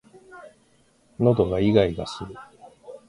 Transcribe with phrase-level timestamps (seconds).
[1.19, 2.33] 喉がいがいがする